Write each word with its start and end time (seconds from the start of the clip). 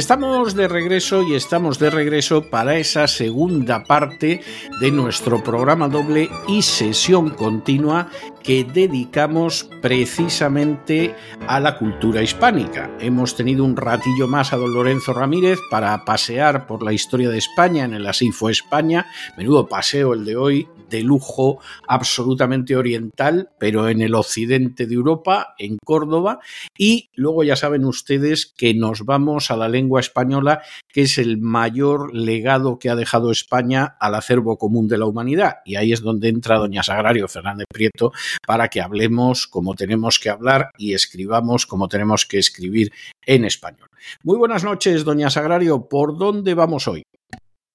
Estamos 0.00 0.54
de 0.54 0.66
regreso 0.66 1.22
y 1.22 1.34
estamos 1.34 1.78
de 1.78 1.90
regreso 1.90 2.48
para 2.48 2.78
esa 2.78 3.06
segunda 3.06 3.84
parte 3.84 4.40
de 4.80 4.90
nuestro 4.90 5.44
programa 5.44 5.90
doble 5.90 6.30
y 6.48 6.62
sesión 6.62 7.28
continua 7.28 8.08
que 8.42 8.64
dedicamos 8.64 9.68
precisamente 9.82 11.14
a 11.46 11.60
la 11.60 11.76
cultura 11.76 12.22
hispánica. 12.22 12.90
Hemos 12.98 13.36
tenido 13.36 13.62
un 13.62 13.76
ratillo 13.76 14.26
más 14.26 14.54
a 14.54 14.56
don 14.56 14.72
Lorenzo 14.72 15.12
Ramírez 15.12 15.58
para 15.70 16.02
pasear 16.06 16.66
por 16.66 16.82
la 16.82 16.94
historia 16.94 17.28
de 17.28 17.36
España 17.36 17.84
en 17.84 17.92
el 17.92 18.06
Así 18.06 18.32
fue 18.32 18.52
España. 18.52 19.04
Menudo 19.36 19.68
paseo 19.68 20.14
el 20.14 20.24
de 20.24 20.34
hoy, 20.34 20.66
de 20.90 21.02
lujo 21.02 21.60
absolutamente 21.88 22.76
oriental, 22.76 23.50
pero 23.58 23.88
en 23.88 24.02
el 24.02 24.14
occidente 24.14 24.86
de 24.86 24.94
Europa, 24.94 25.54
en 25.58 25.78
Córdoba. 25.84 26.40
Y 26.76 27.08
luego 27.14 27.44
ya 27.44 27.56
saben 27.56 27.84
ustedes 27.84 28.46
que 28.46 28.74
nos 28.74 29.04
vamos 29.04 29.50
a 29.50 29.56
la 29.56 29.68
lengua 29.68 30.00
española, 30.00 30.62
que 30.88 31.02
es 31.02 31.18
el 31.18 31.38
mayor 31.38 32.14
legado 32.14 32.78
que 32.78 32.90
ha 32.90 32.96
dejado 32.96 33.30
España 33.30 33.96
al 34.00 34.14
acervo 34.14 34.58
común 34.58 34.88
de 34.88 34.98
la 34.98 35.06
humanidad. 35.06 35.58
Y 35.64 35.76
ahí 35.76 35.92
es 35.92 36.02
donde 36.02 36.28
entra 36.28 36.58
doña 36.58 36.82
Sagrario 36.82 37.28
Fernández 37.28 37.66
Prieto 37.72 38.12
para 38.46 38.68
que 38.68 38.80
hablemos 38.80 39.46
como 39.46 39.74
tenemos 39.74 40.18
que 40.18 40.30
hablar 40.30 40.70
y 40.76 40.94
escribamos 40.94 41.66
como 41.66 41.88
tenemos 41.88 42.26
que 42.26 42.38
escribir 42.38 42.92
en 43.24 43.44
español. 43.44 43.88
Muy 44.22 44.36
buenas 44.36 44.64
noches, 44.64 45.04
doña 45.04 45.30
Sagrario. 45.30 45.88
¿Por 45.88 46.18
dónde 46.18 46.54
vamos 46.54 46.88
hoy? 46.88 47.02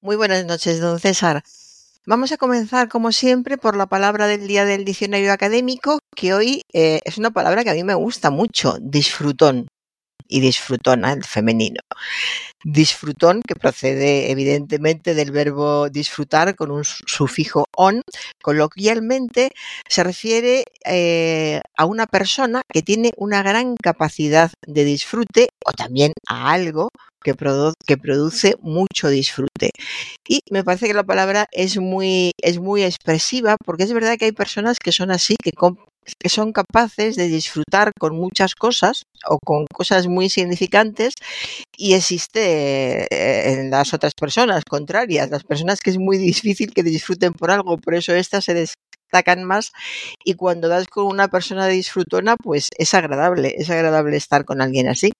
Muy 0.02 0.16
buenas 0.16 0.46
noches, 0.46 0.80
don 0.80 1.00
César. 1.00 1.44
Vamos 2.08 2.32
a 2.32 2.38
comenzar, 2.38 2.88
como 2.88 3.12
siempre, 3.12 3.58
por 3.58 3.76
la 3.76 3.88
palabra 3.88 4.28
del 4.28 4.46
día 4.46 4.64
del 4.64 4.86
diccionario 4.86 5.34
académico, 5.34 5.98
que 6.16 6.36
hoy 6.36 6.62
eh, 6.72 7.02
es 7.04 7.18
una 7.18 7.32
palabra 7.32 7.64
que 7.64 7.72
a 7.72 7.74
mí 7.74 7.84
me 7.84 7.96
gusta 7.96 8.30
mucho, 8.30 8.78
disfrutón 8.80 9.66
y 10.28 10.40
disfrutona, 10.40 11.14
el 11.14 11.24
femenino. 11.24 11.82
Disfrutón, 12.64 13.42
que 13.48 13.56
procede 13.56 14.32
evidentemente 14.32 15.14
del 15.14 15.32
verbo 15.32 15.90
disfrutar 15.90 16.56
con 16.56 16.72
un 16.72 16.84
sufijo 16.84 17.66
on, 17.76 18.02
coloquialmente 18.42 19.50
se 19.88 20.04
refiere 20.04 20.66
eh, 20.84 21.62
a 21.78 21.86
una 21.86 22.08
persona 22.08 22.62
que 22.72 22.82
tiene 22.82 23.12
una 23.18 23.44
gran 23.44 23.76
capacidad 23.76 24.52
de 24.66 24.84
disfrute 24.84 25.50
o 25.66 25.74
también 25.74 26.14
a 26.28 26.52
algo 26.52 26.90
que, 27.26 27.98
produce 27.98 28.56
mucho 28.62 29.10
disfrute. 29.10 29.72
Y 30.28 30.40
me 30.52 30.64
parece 30.64 30.88
que 30.88 30.94
la 30.94 31.04
palabra 31.04 31.48
es 31.52 31.78
muy, 31.78 32.32
es 32.42 32.60
muy 32.60 32.84
expresiva 32.84 33.58
porque 33.66 33.84
es 33.84 33.94
verdad 33.94 34.18
que 34.18 34.26
hay 34.26 34.32
personas 34.32 34.78
que 34.80 34.92
son 34.92 35.12
así, 35.12 35.36
que, 35.42 35.52
que 36.20 36.30
son 36.30 36.54
capaces 36.54 37.16
de 37.16 37.28
disfrutar 37.28 37.92
con 38.00 38.16
muchas 38.16 38.56
cosas 38.56 39.04
o 39.28 39.40
con 39.44 39.66
cosas 39.68 40.08
muy 40.08 40.30
significantes 40.30 41.14
y 41.78 41.94
existe 41.94 43.08
eh, 43.12 43.54
en 43.54 43.72
las 43.72 43.94
otras 43.94 44.14
personas 44.14 44.64
contrarias, 44.70 45.30
las 45.30 45.44
personas 45.44 45.80
que 45.82 45.90
es 45.92 45.98
muy 45.98 46.18
difícil 46.18 46.74
que 46.74 46.84
disfruten 46.84 47.34
por 47.34 47.52
algo, 47.52 47.78
por 47.78 47.96
eso 47.96 48.14
estas 48.14 48.46
se 48.46 48.54
destacan 48.54 49.44
más 49.44 49.72
y 50.24 50.36
cuando 50.36 50.68
das 50.68 50.88
con 50.88 51.08
una 51.08 51.28
persona 51.28 51.68
disfrutona, 51.68 52.36
pues 52.38 52.70
es 52.78 52.94
agradable, 52.94 53.56
es 53.58 53.70
agradable 53.70 54.18
estar 54.18 54.46
con 54.46 54.62
alguien 54.62 54.90
así. 54.90 55.12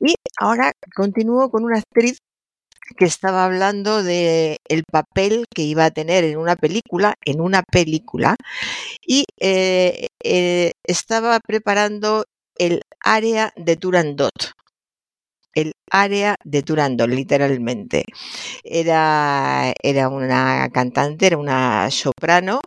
Y 0.00 0.14
ahora 0.38 0.72
continúo 0.94 1.50
con 1.50 1.64
una 1.64 1.78
actriz 1.78 2.18
que 2.96 3.04
estaba 3.04 3.44
hablando 3.44 4.02
de 4.02 4.58
el 4.68 4.84
papel 4.90 5.46
que 5.52 5.62
iba 5.62 5.84
a 5.84 5.90
tener 5.90 6.24
en 6.24 6.38
una 6.38 6.56
película, 6.56 7.14
en 7.24 7.40
una 7.40 7.62
película, 7.62 8.36
y 9.06 9.24
eh, 9.40 10.08
eh, 10.24 10.72
estaba 10.84 11.40
preparando 11.40 12.24
el 12.58 12.82
área 13.00 13.52
de 13.56 13.76
Turandot. 13.76 14.52
El 15.54 15.72
área 15.90 16.36
de 16.44 16.62
Turandot, 16.62 17.08
literalmente. 17.08 18.04
Era, 18.64 19.72
era 19.82 20.08
una 20.08 20.68
cantante, 20.70 21.26
era 21.26 21.38
una 21.38 21.90
soprano, 21.90 22.60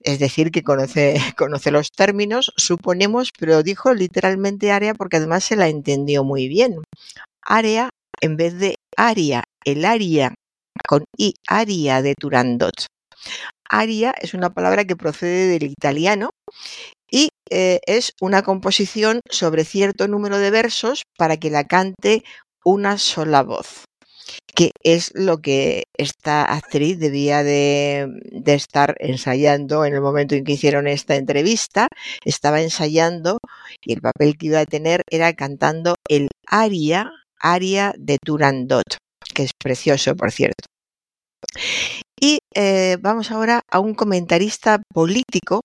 es 0.00 0.18
decir, 0.18 0.50
que 0.50 0.62
conoce, 0.62 1.14
conoce 1.38 1.70
los 1.70 1.90
términos, 1.92 2.52
suponemos, 2.56 3.30
pero 3.38 3.62
dijo 3.62 3.94
literalmente 3.94 4.72
área 4.72 4.94
porque 4.94 5.18
además 5.18 5.44
se 5.44 5.56
la 5.56 5.68
entendió 5.68 6.24
muy 6.24 6.48
bien. 6.48 6.76
Área 7.42 7.90
en 8.22 8.36
vez 8.36 8.58
de 8.58 8.76
aria, 8.96 9.44
el 9.64 9.84
aria 9.84 10.34
con 10.88 11.04
i, 11.18 11.34
aria 11.48 12.02
de 12.02 12.14
Turandot. 12.14 12.74
Aria 13.68 14.12
es 14.20 14.34
una 14.34 14.50
palabra 14.50 14.84
que 14.84 14.96
procede 14.96 15.46
del 15.46 15.64
italiano 15.64 16.30
y 17.10 17.30
eh, 17.50 17.80
es 17.86 18.12
una 18.20 18.42
composición 18.42 19.20
sobre 19.28 19.64
cierto 19.64 20.08
número 20.08 20.38
de 20.38 20.50
versos 20.50 21.02
para 21.16 21.36
que 21.36 21.50
la 21.50 21.64
cante 21.64 22.22
una 22.64 22.98
sola 22.98 23.42
voz, 23.42 23.84
que 24.54 24.72
es 24.82 25.12
lo 25.14 25.38
que 25.38 25.84
esta 25.96 26.44
actriz 26.44 26.98
debía 26.98 27.42
de, 27.42 28.08
de, 28.30 28.54
estar 28.54 28.96
ensayando 28.98 29.84
en 29.84 29.94
el 29.94 30.00
momento 30.00 30.34
en 30.34 30.44
que 30.44 30.52
hicieron 30.52 30.86
esta 30.86 31.16
entrevista. 31.16 31.88
Estaba 32.24 32.60
ensayando 32.60 33.38
y 33.82 33.94
el 33.94 34.00
papel 34.00 34.36
que 34.36 34.46
iba 34.46 34.60
a 34.60 34.66
tener 34.66 35.02
era 35.10 35.32
cantando 35.32 35.96
el 36.08 36.28
aria 36.46 37.10
Aria 37.40 37.94
de 37.98 38.18
Turandot, 38.22 38.98
que 39.34 39.44
es 39.44 39.52
precioso, 39.58 40.14
por 40.14 40.30
cierto. 40.30 40.66
Y 42.20 42.40
eh, 42.54 42.98
vamos 43.00 43.30
ahora 43.30 43.62
a 43.70 43.80
un 43.80 43.94
comentarista 43.94 44.82
político 44.92 45.62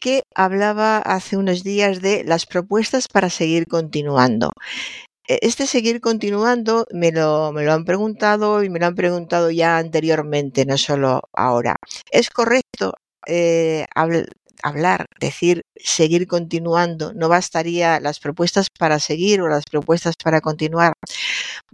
que 0.00 0.22
hablaba 0.34 0.98
hace 0.98 1.36
unos 1.36 1.62
días 1.62 2.00
de 2.00 2.24
las 2.24 2.46
propuestas 2.46 3.08
para 3.08 3.28
seguir 3.30 3.66
continuando. 3.66 4.52
E, 5.28 5.38
este 5.42 5.66
seguir 5.66 6.00
continuando 6.00 6.86
me 6.92 7.12
lo, 7.12 7.52
me 7.52 7.64
lo 7.64 7.72
han 7.74 7.84
preguntado 7.84 8.64
y 8.64 8.70
me 8.70 8.80
lo 8.80 8.86
han 8.86 8.94
preguntado 8.96 9.50
ya 9.50 9.78
anteriormente, 9.78 10.64
no 10.66 10.78
solo 10.78 11.22
ahora. 11.34 11.76
¿Es 12.10 12.30
correcto 12.30 12.94
eh, 13.26 13.84
hablar, 14.62 15.06
decir, 15.20 15.62
seguir 15.76 16.26
continuando, 16.26 17.12
no 17.14 17.28
bastaría 17.28 18.00
las 18.00 18.20
propuestas 18.20 18.68
para 18.70 18.98
seguir 18.98 19.40
o 19.42 19.48
las 19.48 19.64
propuestas 19.70 20.14
para 20.22 20.40
continuar. 20.40 20.94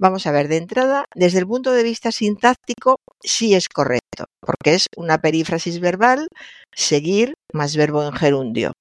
Vamos 0.01 0.29
a 0.29 0.31
ver, 0.31 0.47
de 0.47 0.59
entrada, 0.59 1.07
desde 1.17 1.41
el 1.41 1.47
punto 1.49 1.73
de 1.73 1.83
vista 1.83 2.13
sintáctico, 2.13 3.01
sí 3.21 3.55
es 3.57 3.69
correcto, 3.69 4.27
porque 4.41 4.75
es 4.75 4.87
una 4.97 5.19
perífrasis 5.19 5.81
verbal, 5.81 6.29
seguir 6.73 7.35
más 7.53 7.75
verbo 7.75 8.05
en 8.05 8.13
gerundio. 8.13 8.73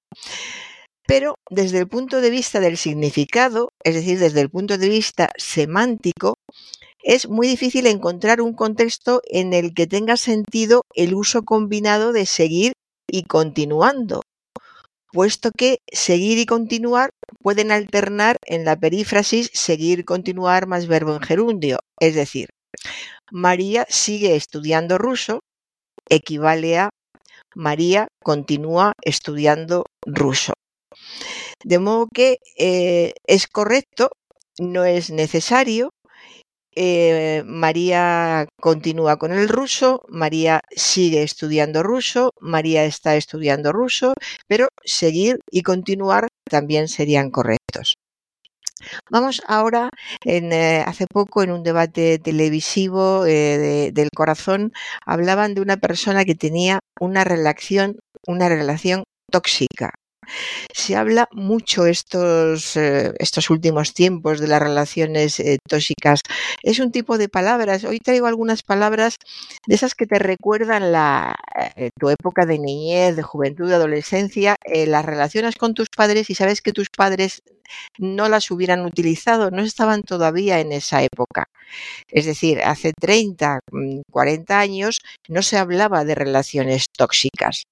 Pero 1.08 1.34
desde 1.50 1.80
el 1.80 1.88
punto 1.88 2.22
de 2.22 2.30
vista 2.30 2.60
del 2.60 2.78
significado, 2.78 3.70
es 3.84 3.96
decir, 3.96 4.20
desde 4.20 4.42
el 4.42 4.52
punto 4.52 4.78
de 4.78 4.90
vista 4.90 5.32
semántico, 5.38 6.36
es 7.02 7.28
muy 7.28 7.48
difícil 7.48 7.88
encontrar 7.88 8.40
un 8.40 8.54
contexto 8.54 9.22
en 9.26 9.54
el 9.54 9.74
que 9.74 9.88
tenga 9.88 10.18
sentido 10.18 10.84
el 10.94 11.16
uso 11.16 11.42
combinado 11.42 12.14
de 12.14 12.28
seguir 12.28 12.74
y 13.10 13.24
continuando, 13.24 14.22
puesto 15.18 15.50
que 15.50 15.80
seguir 15.92 16.38
y 16.38 16.46
continuar 16.46 17.10
pueden 17.42 17.72
alternar 17.72 18.38
en 18.46 18.66
la 18.66 18.76
perífrasis 18.76 19.50
seguir, 19.52 20.06
continuar 20.06 20.68
más 20.68 20.86
verbo 20.86 21.16
en 21.16 21.22
gerundio. 21.22 21.80
Es 22.00 22.14
decir, 22.14 22.50
María 23.32 23.88
sigue 23.90 24.36
estudiando 24.36 25.00
ruso 25.00 25.40
equivale 26.08 26.78
a 26.78 26.92
María 27.56 28.10
continúa 28.22 28.94
estudiando 29.02 29.86
ruso. 30.06 30.54
De 31.63 31.80
modo 31.80 32.10
que 32.13 32.38
eh, 32.56 33.13
es 33.25 33.48
correcto, 33.48 34.12
no 34.60 34.86
es 34.86 35.10
necesario 35.10 35.90
eh, 36.79 37.44
María 37.45 38.45
continúa 38.62 39.18
con 39.18 39.31
el 39.33 39.50
ruso, 39.50 40.03
María 40.09 40.62
sigue 40.75 41.24
estudiando 41.24 41.81
ruso, 41.81 42.31
María 42.39 42.85
está 42.85 43.15
estudiando 43.15 43.71
ruso, 43.74 44.13
pero 44.47 44.68
seguir 44.85 45.39
y 45.50 45.63
continuar 45.63 46.27
también 46.50 46.88
serían 46.88 47.31
correctos. 47.31 47.95
Vamos 49.09 49.41
ahora, 49.47 49.89
eh, 50.24 50.83
hace 50.85 51.07
poco 51.07 51.41
en 51.41 51.51
un 51.51 51.63
debate 51.63 52.19
televisivo 52.19 53.25
eh, 53.25 53.91
del 53.91 54.09
corazón, 54.15 54.71
hablaban 55.06 55.56
de 55.56 55.62
una 55.62 55.77
persona 55.77 56.25
que 56.25 56.35
tenía 56.35 56.79
una 57.00 57.24
relación, 57.24 57.97
una 58.27 58.50
relación 58.50 59.03
tóxica 59.31 59.97
Se 60.74 60.95
habla 60.95 61.27
mucho 61.31 61.85
estos, 61.85 62.75
eh, 62.77 63.13
estos 63.19 63.50
últimos 63.50 63.94
tiempos 63.94 64.39
de 64.39 64.47
las 64.47 64.62
relaciones 64.62 65.39
eh, 65.39 65.57
tóxicas. 65.68 66.21
Es 66.63 66.79
un 66.79 66.91
tipo 66.91 67.18
de 67.18 67.29
palabras. 67.29 67.83
Hoy 67.83 68.00
traigo 68.00 68.27
algunas 68.27 68.63
palabras 68.63 69.15
de 69.65 69.75
esas 69.75 69.95
que 69.95 70.07
te 70.07 70.19
recuerdan 70.19 70.91
la, 70.91 71.35
eh, 71.75 71.89
tu 72.00 72.09
época 72.09 72.45
de 72.45 72.59
niñez, 72.59 73.15
de 73.15 73.24
juventud, 73.24 73.68
de 73.69 73.75
adolescencia, 73.75 74.56
las 74.65 75.06
relaciones 75.06 75.56
con 75.56 75.74
tus 75.74 75.88
padres 75.95 76.29
y 76.29 76.35
sabes 76.35 76.62
que 76.62 76.74
tus 76.74 76.88
padres 76.89 77.41
no 77.97 78.29
las 78.29 78.50
hubieran 78.51 78.85
utilizado, 78.85 79.51
no 79.51 79.63
estaban 79.63 80.03
todavía 80.03 80.59
en 80.59 80.71
esa 80.71 81.03
época. 81.03 81.45
Es 82.09 82.25
decir, 82.25 82.62
hace 82.62 82.94
30, 83.00 83.59
40 84.12 84.53
mm, 84.53 84.57
años 84.57 85.01
no 85.27 85.41
se 85.41 85.57
hablaba 85.57 86.06
de 86.06 86.15
relaciones 86.15 86.85
tóxicas. 86.95 87.63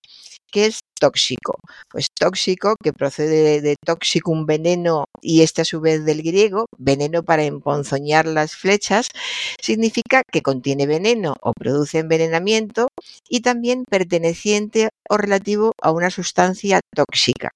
¿Qué 0.52 0.68
es 0.68 0.80
tóxico? 1.06 1.60
Pues 1.92 2.08
tóxico, 2.12 2.76
que 2.84 2.92
procede 2.94 3.62
de 3.62 3.76
tóxico, 3.86 4.32
un 4.32 4.46
veneno, 4.46 5.06
y 5.22 5.42
este 5.42 5.62
a 5.62 5.66
su 5.66 5.80
vez 5.82 6.04
del 6.06 6.22
griego, 6.24 6.66
veneno 6.78 7.24
para 7.24 7.44
emponzoñar 7.44 8.26
las 8.26 8.56
flechas, 8.56 9.08
significa 9.62 10.24
que 10.32 10.42
contiene 10.42 10.88
veneno 10.88 11.36
o 11.42 11.54
produce 11.54 12.00
envenenamiento 12.00 12.88
y 13.30 13.42
también 13.42 13.84
perteneciente 13.90 14.90
o 15.10 15.18
relativo 15.18 15.74
a 15.82 15.92
una 15.92 16.10
sustancia 16.10 16.80
tóxica. 16.96 17.50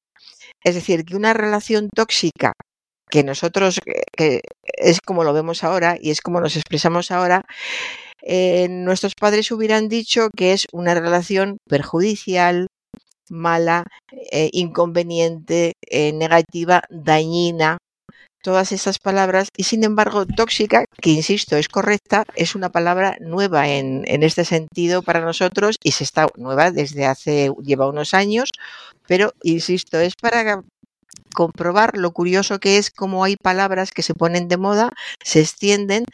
Es 0.63 0.75
decir, 0.75 1.05
que 1.05 1.15
una 1.15 1.33
relación 1.33 1.89
tóxica 1.89 2.53
que 3.09 3.23
nosotros, 3.23 3.79
eh, 3.87 4.03
que 4.15 4.41
es 4.63 5.01
como 5.01 5.23
lo 5.23 5.33
vemos 5.33 5.63
ahora 5.63 5.97
y 5.99 6.11
es 6.11 6.21
como 6.21 6.41
nos 6.41 6.55
expresamos 6.55 7.09
ahora, 7.09 7.45
eh, 8.21 8.67
nuestros 8.69 9.15
padres 9.15 9.51
hubieran 9.51 9.87
dicho 9.89 10.29
que 10.35 10.53
es 10.53 10.67
una 10.71 10.93
relación 10.93 11.57
perjudicial, 11.67 12.67
mala, 13.31 13.85
eh, 14.31 14.49
inconveniente, 14.53 15.73
negativa, 15.91 16.83
dañina, 16.89 17.77
todas 18.41 18.71
esas 18.71 18.99
palabras 18.99 19.49
y 19.55 19.63
sin 19.63 19.83
embargo 19.83 20.25
tóxica, 20.25 20.85
que 21.01 21.09
insisto 21.11 21.57
es 21.57 21.67
correcta, 21.67 22.23
es 22.35 22.55
una 22.55 22.69
palabra 22.69 23.17
nueva 23.19 23.67
en, 23.67 24.03
en, 24.07 24.23
este 24.23 24.45
sentido 24.45 25.01
para 25.01 25.21
nosotros 25.21 25.77
y 25.83 25.91
se 25.91 26.03
está 26.03 26.27
nueva 26.37 26.71
desde 26.71 27.05
hace, 27.05 27.51
lleva 27.61 27.89
unos 27.89 28.13
años, 28.13 28.51
pero 29.07 29.33
insisto, 29.43 29.99
es 29.99 30.15
para 30.15 30.63
comprobar 31.33 31.97
lo 31.97 32.11
curioso 32.11 32.59
que 32.59 32.77
es 32.77 32.91
cómo 32.91 33.23
hay 33.23 33.35
palabras 33.35 33.91
que 33.91 34.03
se 34.03 34.13
ponen 34.13 34.47
de 34.47 34.57
moda, 34.57 34.91
se 35.23 35.41
extienden, 35.41 36.05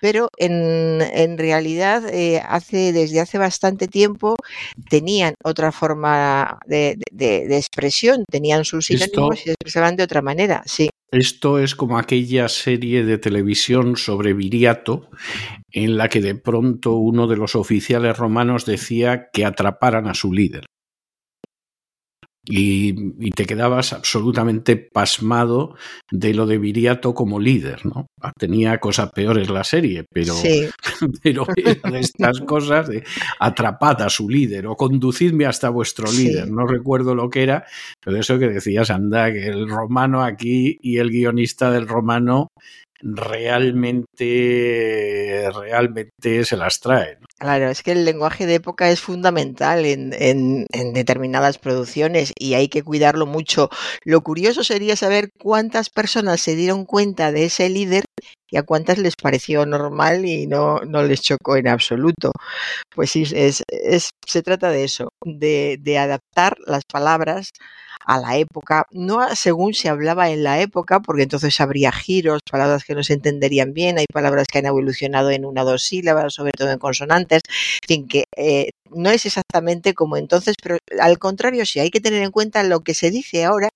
pero 0.00 0.28
en, 0.36 1.00
en 1.00 1.38
realidad 1.38 2.04
eh, 2.12 2.40
hace, 2.46 2.92
desde 2.92 3.20
hace 3.20 3.38
bastante 3.38 3.88
tiempo 3.88 4.36
tenían 4.88 5.34
otra 5.44 5.72
forma 5.72 6.58
de, 6.66 6.98
de, 7.10 7.48
de 7.48 7.56
expresión, 7.56 8.24
tenían 8.30 8.64
sus 8.64 8.86
sinónimos 8.86 9.40
y 9.40 9.44
se 9.44 9.50
expresaban 9.52 9.96
de 9.96 10.04
otra 10.04 10.22
manera, 10.22 10.62
sí. 10.66 10.88
Esto 11.10 11.58
es 11.58 11.74
como 11.74 11.98
aquella 11.98 12.48
serie 12.48 13.02
de 13.02 13.16
televisión 13.16 13.96
sobre 13.96 14.34
Viriato, 14.34 15.08
en 15.72 15.96
la 15.96 16.10
que 16.10 16.20
de 16.20 16.34
pronto 16.34 16.96
uno 16.96 17.26
de 17.26 17.36
los 17.36 17.56
oficiales 17.56 18.18
romanos 18.18 18.66
decía 18.66 19.30
que 19.32 19.46
atraparan 19.46 20.06
a 20.06 20.14
su 20.14 20.34
líder 20.34 20.66
y, 22.50 22.94
y, 23.18 23.30
te 23.32 23.44
quedabas 23.44 23.92
absolutamente 23.92 24.76
pasmado 24.76 25.76
de 26.10 26.32
lo 26.32 26.46
de 26.46 26.56
Viriato 26.58 27.14
como 27.14 27.38
líder, 27.38 27.84
¿no? 27.84 28.06
Ah, 28.22 28.32
tenía 28.38 28.78
cosas 28.78 29.12
peores 29.12 29.50
la 29.50 29.64
serie, 29.64 30.04
pero, 30.10 30.32
sí. 30.32 30.66
pero 31.22 31.46
de 31.54 32.00
estas 32.00 32.40
cosas 32.40 32.88
de 32.88 33.04
atrapad 33.38 34.00
a 34.00 34.08
su 34.08 34.30
líder 34.30 34.66
o 34.66 34.76
conducidme 34.76 35.44
hasta 35.44 35.68
vuestro 35.68 36.10
líder, 36.10 36.46
sí. 36.46 36.50
no 36.50 36.66
recuerdo 36.66 37.14
lo 37.14 37.28
que 37.28 37.42
era, 37.42 37.66
pero 38.02 38.18
eso 38.18 38.38
que 38.38 38.48
decías, 38.48 38.90
anda, 38.90 39.30
que 39.30 39.46
el 39.46 39.68
romano 39.68 40.22
aquí 40.22 40.78
y 40.80 40.96
el 40.96 41.10
guionista 41.10 41.70
del 41.70 41.86
romano 41.86 42.48
realmente, 43.00 44.28
realmente 45.54 46.44
se 46.44 46.56
las 46.56 46.80
trae. 46.80 47.18
Claro, 47.38 47.68
es 47.70 47.82
que 47.82 47.92
el 47.92 48.04
lenguaje 48.04 48.46
de 48.46 48.56
época 48.56 48.90
es 48.90 49.00
fundamental 49.00 49.86
en, 49.86 50.12
en, 50.18 50.66
determinadas 50.92 51.58
producciones 51.58 52.32
y 52.36 52.54
hay 52.54 52.68
que 52.68 52.82
cuidarlo 52.82 53.26
mucho. 53.26 53.70
Lo 54.04 54.22
curioso 54.22 54.64
sería 54.64 54.96
saber 54.96 55.30
cuántas 55.38 55.90
personas 55.90 56.40
se 56.40 56.56
dieron 56.56 56.84
cuenta 56.84 57.30
de 57.30 57.44
ese 57.44 57.68
líder 57.68 58.04
y 58.50 58.56
a 58.56 58.62
cuántas 58.62 58.98
les 58.98 59.14
pareció 59.14 59.66
normal 59.66 60.24
y 60.24 60.46
no, 60.46 60.80
no 60.80 61.02
les 61.02 61.20
chocó 61.20 61.56
en 61.56 61.68
absoluto. 61.68 62.32
Pues 62.94 63.10
sí, 63.10 63.24
es, 63.34 63.62
es, 63.68 64.10
se 64.26 64.42
trata 64.42 64.70
de 64.70 64.84
eso, 64.84 65.10
de, 65.24 65.78
de 65.80 65.98
adaptar 65.98 66.56
las 66.66 66.84
palabras 66.90 67.52
a 68.04 68.18
la 68.18 68.36
época, 68.36 68.86
no 68.90 69.34
según 69.34 69.74
se 69.74 69.88
hablaba 69.88 70.30
en 70.30 70.42
la 70.42 70.60
época, 70.60 71.00
porque 71.00 71.22
entonces 71.24 71.60
habría 71.60 71.92
giros, 71.92 72.40
palabras 72.50 72.84
que 72.84 72.94
no 72.94 73.02
se 73.02 73.14
entenderían 73.14 73.72
bien, 73.74 73.98
hay 73.98 74.06
palabras 74.12 74.46
que 74.48 74.58
han 74.58 74.66
evolucionado 74.66 75.30
en 75.30 75.44
una 75.44 75.62
o 75.62 75.66
dos 75.66 75.82
sílabas, 75.84 76.34
sobre 76.34 76.52
todo 76.52 76.70
en 76.70 76.78
consonantes, 76.78 77.42
fin, 77.86 78.08
que 78.08 78.24
eh, 78.36 78.70
no 78.90 79.10
es 79.10 79.26
exactamente 79.26 79.94
como 79.94 80.16
entonces, 80.16 80.54
pero 80.62 80.78
al 81.00 81.18
contrario, 81.18 81.66
sí 81.66 81.80
hay 81.80 81.90
que 81.90 82.00
tener 82.00 82.22
en 82.22 82.30
cuenta 82.30 82.62
lo 82.62 82.80
que 82.80 82.94
se 82.94 83.10
dice 83.10 83.44
ahora, 83.44 83.68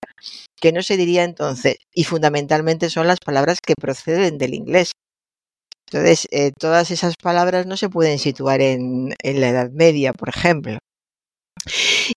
que 0.60 0.72
no 0.72 0.82
se 0.82 0.96
diría 0.96 1.24
entonces, 1.24 1.76
y 1.94 2.04
fundamentalmente 2.04 2.90
son 2.90 3.06
las 3.06 3.19
palabras 3.24 3.58
que 3.60 3.74
proceden 3.74 4.38
del 4.38 4.54
inglés. 4.54 4.92
Entonces, 5.86 6.26
eh, 6.30 6.52
todas 6.58 6.90
esas 6.90 7.16
palabras 7.22 7.66
no 7.66 7.76
se 7.76 7.90
pueden 7.90 8.19
situar 8.19 8.62
en, 8.62 9.14
en 9.22 9.40
la 9.40 9.48
Edad 9.50 9.70
Media, 9.70 10.12
por 10.14 10.30
ejemplo. 10.30 10.78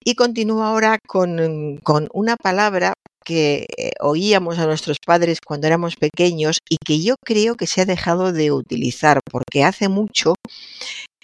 Y 0.03 0.15
continúo 0.15 0.63
ahora 0.63 0.99
con, 1.05 1.77
con 1.83 2.09
una 2.13 2.35
palabra 2.37 2.93
que 3.25 3.65
eh, 3.77 3.91
oíamos 3.99 4.59
a 4.59 4.67
nuestros 4.67 4.99
padres 5.05 5.39
cuando 5.45 5.67
éramos 5.67 5.95
pequeños 5.95 6.59
y 6.69 6.77
que 6.77 7.01
yo 7.01 7.15
creo 7.25 7.55
que 7.55 7.67
se 7.67 7.81
ha 7.81 7.85
dejado 7.85 8.31
de 8.31 8.51
utilizar 8.51 9.19
porque 9.29 9.63
hace 9.63 9.89
mucho 9.89 10.35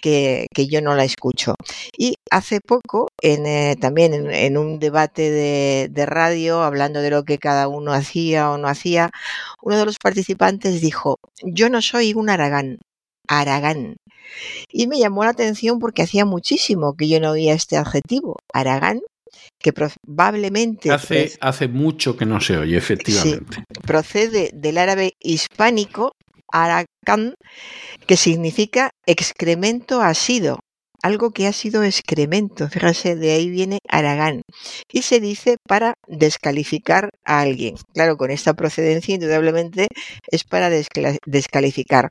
que, 0.02 0.48
que, 0.52 0.66
yo 0.66 0.82
no 0.82 0.94
la 0.96 1.04
escucho. 1.04 1.54
Y 1.96 2.16
hace 2.30 2.60
poco, 2.60 3.08
en, 3.22 3.46
eh, 3.46 3.76
también 3.80 4.12
en, 4.14 4.58
un 4.58 4.80
debate 4.80 5.30
de, 5.30 5.88
de, 5.90 6.06
radio, 6.06 6.62
hablando 6.62 7.00
de 7.00 7.10
lo 7.10 7.22
que 7.22 7.38
cada 7.38 7.68
uno 7.68 7.92
hacía 7.92 8.50
o 8.50 8.58
no 8.58 8.68
hacía, 8.68 9.10
uno 9.62 9.78
de 9.78 9.86
los 9.86 9.98
participantes 9.98 10.80
dijo, 10.80 11.18
yo 11.44 11.70
no 11.70 11.80
soy 11.82 12.14
un 12.14 12.30
aragán, 12.30 12.78
aragán. 13.40 13.96
Y 14.70 14.86
me 14.86 14.98
llamó 14.98 15.24
la 15.24 15.30
atención 15.30 15.78
porque 15.78 16.02
hacía 16.02 16.24
muchísimo 16.24 16.94
que 16.94 17.08
yo 17.08 17.20
no 17.20 17.32
oía 17.32 17.54
este 17.54 17.76
adjetivo, 17.76 18.36
aragán, 18.52 19.00
que 19.58 19.72
probablemente... 19.72 20.90
Hace, 20.90 21.32
hace 21.40 21.68
mucho 21.68 22.16
que 22.16 22.26
no 22.26 22.40
se 22.40 22.56
oye, 22.56 22.76
efectivamente. 22.76 23.56
Sí, 23.56 23.80
procede 23.86 24.50
del 24.54 24.78
árabe 24.78 25.12
hispánico, 25.20 26.12
aragán, 26.50 27.34
que 28.06 28.16
significa 28.16 28.90
excremento 29.06 30.00
asido, 30.00 30.60
algo 31.02 31.32
que 31.32 31.48
ha 31.48 31.52
sido 31.52 31.82
excremento, 31.82 32.68
fíjese, 32.68 33.16
de 33.16 33.32
ahí 33.32 33.50
viene 33.50 33.78
Aragán, 33.88 34.42
y 34.90 35.02
se 35.02 35.20
dice 35.20 35.56
para 35.68 35.94
descalificar 36.06 37.10
a 37.24 37.40
alguien. 37.40 37.74
Claro, 37.92 38.16
con 38.16 38.30
esta 38.30 38.54
procedencia 38.54 39.14
indudablemente 39.14 39.88
es 40.30 40.44
para 40.44 40.70
descalificar. 40.70 42.10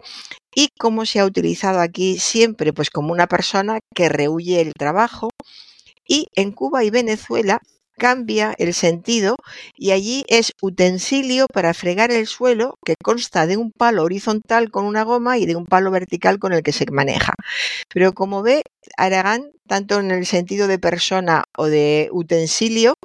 ¿Y 0.54 0.70
cómo 0.78 1.06
se 1.06 1.20
ha 1.20 1.26
utilizado 1.26 1.80
aquí 1.80 2.18
siempre? 2.20 2.74
Pues 2.74 2.90
como 2.90 3.14
una 3.14 3.28
persona 3.28 3.80
que 3.96 4.10
rehuye 4.10 4.62
el 4.62 4.74
trabajo. 4.74 5.30
Y 6.08 6.28
en 6.36 6.52
Cuba 6.52 6.84
y 6.84 6.90
Venezuela 6.90 7.62
cambia 8.02 8.56
el 8.58 8.74
sentido 8.74 9.36
y 9.76 9.92
allí 9.92 10.26
es 10.28 10.54
utensilio 10.60 11.46
para 11.54 11.74
fregar 11.76 12.10
el 12.12 12.26
suelo 12.26 12.80
que 12.84 12.96
consta 12.96 13.46
de 13.46 13.58
un 13.58 13.72
palo 13.72 14.04
horizontal 14.04 14.72
con 14.72 14.86
una 14.86 15.04
goma 15.04 15.38
y 15.38 15.46
de 15.46 15.56
un 15.56 15.68
palo 15.68 15.92
vertical 15.92 16.40
con 16.40 16.52
el 16.52 16.64
que 16.64 16.72
se 16.72 16.86
maneja. 16.92 17.34
Pero 17.94 18.14
como 18.14 18.42
ve, 18.42 18.64
Aragán, 18.98 19.52
tanto 19.68 20.00
en 20.00 20.10
el 20.12 20.26
sentido 20.26 20.68
de 20.68 20.80
persona 20.80 21.44
o 21.58 21.66
de 21.68 22.10
utensilio, 22.12 22.96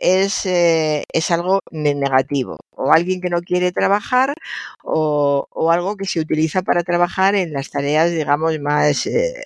es, 0.00 0.46
eh, 0.46 1.04
es 1.12 1.30
algo 1.30 1.60
negativo. 1.70 2.56
O 2.74 2.92
alguien 2.92 3.20
que 3.20 3.28
no 3.30 3.40
quiere 3.42 3.70
trabajar 3.72 4.34
o, 4.82 5.27
algo 5.72 5.96
que 5.96 6.06
se 6.06 6.20
utiliza 6.20 6.62
para 6.62 6.82
trabajar 6.82 7.34
en 7.34 7.52
las 7.52 7.70
tareas, 7.70 8.10
digamos, 8.10 8.58
más, 8.60 9.06
eh, 9.06 9.44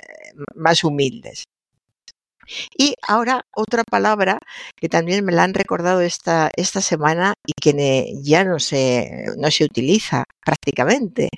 más 0.54 0.84
humildes. 0.84 1.44
Y 2.76 2.94
ahora 3.06 3.46
otra 3.52 3.84
palabra 3.84 4.38
que 4.76 4.88
también 4.88 5.24
me 5.24 5.32
la 5.32 5.44
han 5.44 5.54
recordado 5.54 6.00
esta, 6.00 6.50
esta 6.56 6.80
semana 6.80 7.34
y 7.46 7.52
que 7.52 8.14
ya 8.22 8.44
no 8.44 8.58
se, 8.58 9.26
no 9.38 9.50
se 9.50 9.64
utiliza 9.64 10.24
prácticamente, 10.44 11.28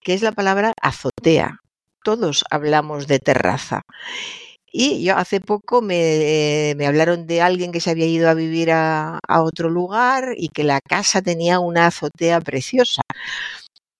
que 0.00 0.14
es 0.14 0.22
la 0.22 0.32
palabra 0.32 0.72
azotea. 0.80 1.60
Todos 2.02 2.44
hablamos 2.50 3.06
de 3.06 3.18
terraza. 3.18 3.82
Y 4.70 5.02
yo 5.02 5.16
hace 5.16 5.40
poco 5.40 5.80
me, 5.80 6.74
me, 6.76 6.86
hablaron 6.86 7.26
de 7.26 7.40
alguien 7.40 7.72
que 7.72 7.80
se 7.80 7.90
había 7.90 8.06
ido 8.06 8.28
a 8.28 8.34
vivir 8.34 8.70
a, 8.70 9.18
otro 9.28 9.70
lugar 9.70 10.34
y 10.36 10.48
que 10.48 10.62
la 10.62 10.80
casa 10.80 11.22
tenía 11.22 11.58
una 11.58 11.86
azotea 11.86 12.40
preciosa. 12.40 13.02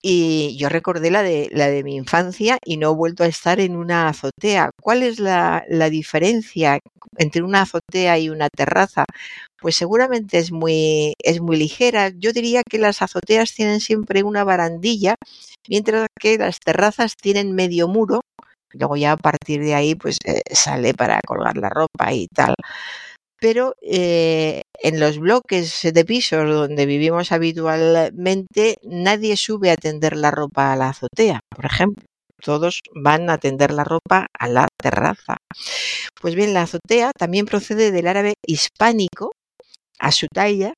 Y 0.02 0.56
yo 0.58 0.68
recordé 0.68 1.10
la 1.10 1.22
de, 1.22 1.48
la 1.52 1.68
de 1.68 1.82
mi 1.82 1.96
infancia 1.96 2.58
y 2.64 2.76
no 2.76 2.92
he 2.92 2.94
vuelto 2.94 3.24
a 3.24 3.26
estar 3.26 3.60
en 3.60 3.76
una 3.76 4.08
azotea. 4.08 4.70
¿Cuál 4.80 5.02
es 5.02 5.18
la, 5.18 5.64
la 5.68 5.90
diferencia 5.90 6.78
entre 7.16 7.42
una 7.42 7.62
azotea 7.62 8.18
y 8.18 8.30
una 8.30 8.48
terraza? 8.48 9.04
Pues 9.60 9.76
seguramente 9.76 10.38
es 10.38 10.52
muy, 10.52 11.14
es 11.22 11.40
muy 11.40 11.56
ligera. 11.56 12.10
Yo 12.16 12.32
diría 12.32 12.62
que 12.68 12.78
las 12.78 13.02
azoteas 13.02 13.54
tienen 13.54 13.80
siempre 13.80 14.22
una 14.22 14.44
barandilla, 14.44 15.16
mientras 15.68 16.06
que 16.20 16.38
las 16.38 16.60
terrazas 16.60 17.16
tienen 17.16 17.54
medio 17.54 17.88
muro. 17.88 18.20
Luego 18.72 18.96
ya 18.96 19.12
a 19.12 19.16
partir 19.16 19.62
de 19.62 19.74
ahí 19.74 19.94
pues 19.94 20.18
eh, 20.24 20.42
sale 20.52 20.94
para 20.94 21.20
colgar 21.26 21.56
la 21.56 21.70
ropa 21.70 22.12
y 22.12 22.28
tal 22.28 22.54
pero 23.40 23.74
eh, 23.82 24.62
en 24.82 25.00
los 25.00 25.18
bloques 25.18 25.82
de 25.82 26.04
pisos 26.04 26.48
donde 26.48 26.86
vivimos 26.86 27.32
habitualmente 27.32 28.76
nadie 28.82 29.36
sube 29.36 29.70
a 29.70 29.76
tender 29.76 30.16
la 30.16 30.30
ropa 30.30 30.72
a 30.72 30.76
la 30.76 30.90
azotea, 30.90 31.40
por 31.48 31.66
ejemplo. 31.66 32.04
Todos 32.40 32.82
van 32.94 33.30
a 33.30 33.38
tender 33.38 33.72
la 33.72 33.82
ropa 33.82 34.26
a 34.38 34.48
la 34.48 34.68
terraza. 34.80 35.38
Pues 36.20 36.36
bien, 36.36 36.54
la 36.54 36.62
azotea 36.62 37.10
también 37.18 37.46
procede 37.46 37.90
del 37.90 38.06
árabe 38.06 38.34
hispánico, 38.46 39.32
asutaya, 39.98 40.74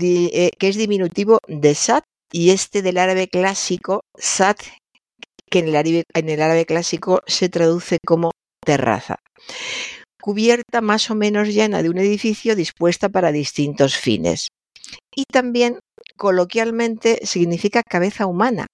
eh, 0.00 0.50
que 0.58 0.68
es 0.68 0.76
diminutivo 0.76 1.40
de 1.46 1.74
sat, 1.74 2.04
y 2.32 2.50
este 2.50 2.80
del 2.80 2.96
árabe 2.96 3.28
clásico, 3.28 4.00
sat, 4.16 4.58
que 5.50 5.58
en 5.58 5.68
el 5.74 6.04
en 6.14 6.28
el 6.28 6.40
árabe 6.40 6.64
clásico 6.64 7.20
se 7.26 7.50
traduce 7.50 7.98
como 8.04 8.32
terraza 8.64 9.16
cubierta 10.26 10.80
más 10.80 11.08
o 11.12 11.14
menos 11.14 11.46
llena 11.46 11.84
de 11.84 11.88
un 11.88 11.98
edificio 11.98 12.56
dispuesta 12.56 13.08
para 13.08 13.30
distintos 13.30 13.96
fines. 13.96 14.48
Y 15.14 15.22
también, 15.32 15.78
coloquialmente, 16.16 17.20
significa 17.24 17.84
cabeza 17.84 18.26
humana. 18.26 18.66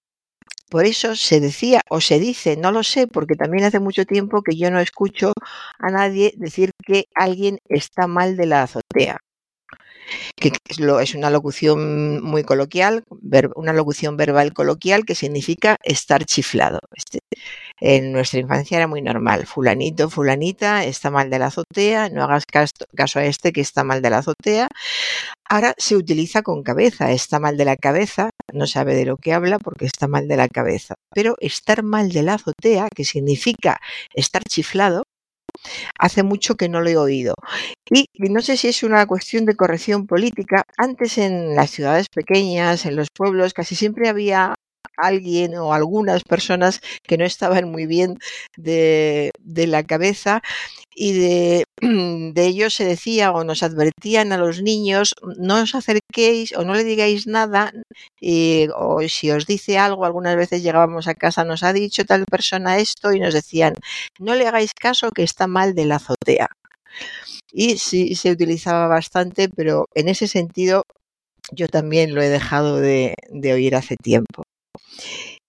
Por 0.71 0.85
eso 0.85 1.15
se 1.15 1.39
decía 1.39 1.81
o 1.91 2.01
se 2.01 2.19
dice, 2.19 2.57
no 2.57 2.71
lo 2.71 2.81
sé, 2.81 3.05
porque 3.05 3.35
también 3.35 3.65
hace 3.65 3.79
mucho 3.79 4.03
tiempo 4.05 4.41
que 4.41 4.57
yo 4.57 4.71
no 4.71 4.79
escucho 4.79 5.31
a 5.77 5.91
nadie 5.91 6.33
decir 6.37 6.71
que 6.83 7.03
alguien 7.13 7.59
está 7.69 8.07
mal 8.07 8.35
de 8.35 8.47
la 8.47 8.63
azotea 8.63 9.19
que 10.35 10.51
es 10.69 11.15
una 11.15 11.29
locución 11.29 12.21
muy 12.23 12.43
coloquial, 12.43 13.03
una 13.55 13.73
locución 13.73 14.17
verbal 14.17 14.53
coloquial 14.53 15.05
que 15.05 15.15
significa 15.15 15.77
estar 15.83 16.25
chiflado. 16.25 16.79
Este, 16.95 17.19
en 17.79 18.11
nuestra 18.11 18.39
infancia 18.39 18.77
era 18.77 18.87
muy 18.87 19.01
normal. 19.01 19.45
Fulanito, 19.45 20.09
fulanita, 20.09 20.85
está 20.85 21.11
mal 21.11 21.29
de 21.29 21.39
la 21.39 21.47
azotea, 21.47 22.09
no 22.09 22.23
hagas 22.23 22.45
caso 22.45 23.19
a 23.19 23.25
este 23.25 23.51
que 23.51 23.61
está 23.61 23.83
mal 23.83 24.01
de 24.01 24.09
la 24.09 24.19
azotea. 24.19 24.67
Ahora 25.49 25.75
se 25.77 25.95
utiliza 25.95 26.41
con 26.41 26.63
cabeza, 26.63 27.11
está 27.11 27.39
mal 27.39 27.57
de 27.57 27.65
la 27.65 27.75
cabeza, 27.75 28.29
no 28.53 28.67
sabe 28.67 28.95
de 28.95 29.05
lo 29.05 29.17
que 29.17 29.33
habla 29.33 29.59
porque 29.59 29.85
está 29.85 30.07
mal 30.07 30.27
de 30.27 30.37
la 30.37 30.47
cabeza. 30.47 30.95
Pero 31.13 31.35
estar 31.39 31.83
mal 31.83 32.09
de 32.11 32.23
la 32.23 32.35
azotea, 32.35 32.89
que 32.93 33.05
significa 33.05 33.79
estar 34.13 34.43
chiflado, 34.43 35.03
Hace 35.99 36.23
mucho 36.23 36.55
que 36.55 36.69
no 36.69 36.81
lo 36.81 36.89
he 36.89 36.97
oído. 36.97 37.35
Y 37.89 38.07
no 38.29 38.41
sé 38.41 38.57
si 38.57 38.69
es 38.69 38.83
una 38.83 39.05
cuestión 39.05 39.45
de 39.45 39.55
corrección 39.55 40.07
política. 40.07 40.63
Antes 40.77 41.17
en 41.17 41.55
las 41.55 41.69
ciudades 41.69 42.09
pequeñas, 42.09 42.85
en 42.85 42.95
los 42.95 43.09
pueblos, 43.09 43.53
casi 43.53 43.75
siempre 43.75 44.09
había 44.09 44.55
alguien 44.97 45.55
o 45.55 45.73
algunas 45.73 46.23
personas 46.23 46.81
que 47.03 47.17
no 47.17 47.25
estaban 47.25 47.69
muy 47.71 47.85
bien 47.85 48.17
de, 48.57 49.31
la 49.43 49.83
cabeza 49.83 50.41
y 50.95 51.13
de, 51.13 51.65
de 51.81 52.45
ellos 52.45 52.73
se 52.75 52.85
decía 52.85 53.31
o 53.31 53.43
nos 53.43 53.63
advertían 53.63 54.31
a 54.31 54.37
los 54.37 54.61
niños 54.61 55.15
no 55.37 55.61
os 55.61 55.75
acerquéis 55.75 56.53
o 56.55 56.63
no 56.63 56.73
le 56.73 56.83
digáis 56.83 57.27
nada 57.27 57.71
y, 58.19 58.67
o 58.75 59.01
si 59.07 59.31
os 59.31 59.45
dice 59.45 59.77
algo 59.77 60.05
algunas 60.05 60.35
veces 60.35 60.63
llegábamos 60.63 61.07
a 61.07 61.15
casa 61.15 61.43
nos 61.43 61.63
ha 61.63 61.73
dicho 61.73 62.05
tal 62.05 62.25
persona 62.25 62.77
esto 62.77 63.13
y 63.13 63.19
nos 63.19 63.33
decían 63.33 63.73
no 64.19 64.35
le 64.35 64.47
hagáis 64.47 64.73
caso 64.73 65.11
que 65.11 65.23
está 65.23 65.47
mal 65.47 65.75
de 65.75 65.85
la 65.85 65.95
azotea 65.97 66.49
y 67.51 67.77
sí 67.77 68.15
se 68.15 68.31
utilizaba 68.31 68.87
bastante 68.87 69.49
pero 69.49 69.87
en 69.95 70.09
ese 70.09 70.27
sentido 70.27 70.83
yo 71.51 71.67
también 71.67 72.15
lo 72.15 72.21
he 72.21 72.29
dejado 72.29 72.79
de 72.79 73.15
oír 73.53 73.75
hace 73.75 73.97
tiempo. 73.97 74.43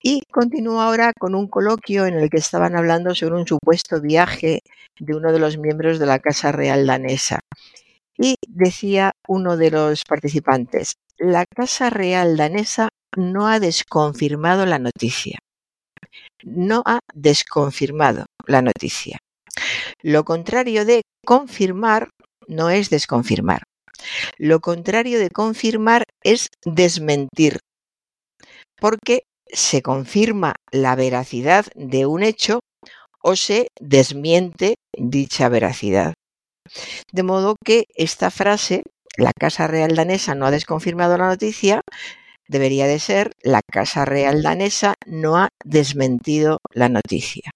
Y 0.02 0.22
continúo 0.30 0.80
ahora 0.80 1.12
con 1.18 1.34
un 1.34 1.48
coloquio 1.48 2.06
en 2.06 2.14
el 2.14 2.28
que 2.28 2.36
estaban 2.36 2.76
hablando 2.76 3.14
sobre 3.14 3.36
un 3.36 3.46
supuesto 3.46 4.00
viaje 4.00 4.60
de 4.98 5.14
uno 5.14 5.32
de 5.32 5.38
los 5.38 5.56
miembros 5.56 5.98
de 5.98 6.06
la 6.06 6.18
Casa 6.18 6.52
Real 6.52 6.86
danesa. 6.86 7.40
Y 8.18 8.36
decía 8.46 9.12
uno 9.26 9.56
de 9.56 9.70
los 9.70 10.02
participantes, 10.04 10.94
la 11.18 11.44
Casa 11.46 11.90
Real 11.90 12.36
danesa 12.36 12.88
no 13.16 13.48
ha 13.48 13.60
desconfirmado 13.60 14.66
la 14.66 14.78
noticia. 14.78 15.38
No 16.42 16.82
ha 16.84 17.00
desconfirmado 17.14 18.26
la 18.46 18.62
noticia. 18.62 19.18
Lo 20.02 20.24
contrario 20.24 20.84
de 20.84 21.02
confirmar 21.24 22.10
no 22.46 22.70
es 22.70 22.90
desconfirmar. 22.90 23.62
Lo 24.36 24.60
contrario 24.60 25.18
de 25.18 25.30
confirmar 25.30 26.04
es 26.22 26.48
desmentir 26.64 27.60
porque 28.84 29.22
se 29.50 29.80
confirma 29.80 30.56
la 30.70 30.94
veracidad 30.94 31.64
de 31.74 32.04
un 32.04 32.22
hecho 32.22 32.60
o 33.22 33.34
se 33.34 33.68
desmiente 33.80 34.74
dicha 34.92 35.48
veracidad. 35.48 36.12
De 37.10 37.22
modo 37.22 37.56
que 37.64 37.84
esta 37.94 38.30
frase, 38.30 38.82
la 39.16 39.32
Casa 39.32 39.66
Real 39.68 39.96
danesa 39.96 40.34
no 40.34 40.44
ha 40.44 40.50
desconfirmado 40.50 41.16
la 41.16 41.28
noticia, 41.28 41.80
debería 42.46 42.86
de 42.86 42.98
ser 42.98 43.30
la 43.42 43.62
Casa 43.62 44.04
Real 44.04 44.42
danesa 44.42 44.92
no 45.06 45.38
ha 45.38 45.48
desmentido 45.64 46.58
la 46.74 46.90
noticia. 46.90 47.52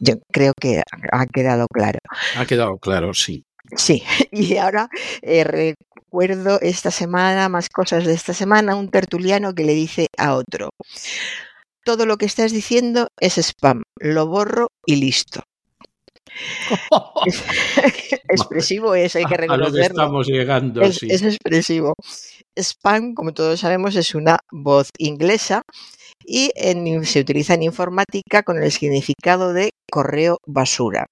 Yo 0.00 0.14
creo 0.32 0.54
que 0.58 0.82
ha 1.12 1.26
quedado 1.26 1.66
claro. 1.70 1.98
Ha 2.38 2.46
quedado 2.46 2.78
claro, 2.78 3.12
sí. 3.12 3.44
Sí, 3.74 4.02
y 4.32 4.56
ahora 4.56 4.88
eh, 5.22 5.44
recuerdo 5.44 6.60
esta 6.60 6.90
semana, 6.90 7.48
más 7.48 7.68
cosas 7.68 8.04
de 8.04 8.14
esta 8.14 8.34
semana, 8.34 8.74
un 8.74 8.90
tertuliano 8.90 9.54
que 9.54 9.64
le 9.64 9.74
dice 9.74 10.06
a 10.18 10.34
otro, 10.34 10.70
todo 11.84 12.06
lo 12.06 12.16
que 12.16 12.26
estás 12.26 12.52
diciendo 12.52 13.08
es 13.20 13.38
spam, 13.38 13.82
lo 14.00 14.26
borro 14.26 14.68
y 14.86 14.96
listo. 14.96 15.42
expresivo 18.28 18.94
es, 18.94 19.16
hay 19.16 19.24
que 19.24 19.36
reconocerlo. 19.36 19.80
estamos 19.80 20.26
llegando, 20.26 20.82
es, 20.82 20.96
sí. 20.96 21.08
es 21.10 21.22
expresivo. 21.22 21.94
Spam, 22.58 23.14
como 23.14 23.32
todos 23.32 23.60
sabemos, 23.60 23.96
es 23.96 24.14
una 24.14 24.38
voz 24.50 24.88
inglesa 24.98 25.62
y 26.24 26.50
se 27.04 27.20
utiliza 27.20 27.54
en 27.54 27.62
informática 27.62 28.42
con 28.42 28.62
el 28.62 28.72
significado 28.72 29.52
de 29.52 29.70
correo 29.90 30.38
basura. 30.46 31.06